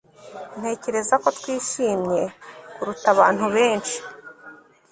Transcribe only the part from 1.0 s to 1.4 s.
ko